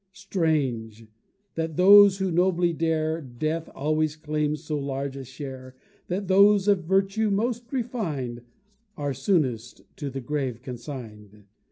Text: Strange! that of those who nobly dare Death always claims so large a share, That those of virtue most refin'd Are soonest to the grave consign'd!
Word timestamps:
Strange! 0.13 1.05
that 1.53 1.69
of 1.69 1.75
those 1.75 2.17
who 2.17 2.31
nobly 2.31 2.73
dare 2.73 3.21
Death 3.21 3.69
always 3.75 4.15
claims 4.15 4.63
so 4.63 4.75
large 4.79 5.15
a 5.15 5.23
share, 5.23 5.75
That 6.07 6.27
those 6.27 6.67
of 6.67 6.85
virtue 6.85 7.29
most 7.29 7.71
refin'd 7.71 8.41
Are 8.97 9.13
soonest 9.13 9.81
to 9.97 10.09
the 10.09 10.19
grave 10.19 10.63
consign'd! 10.63 11.45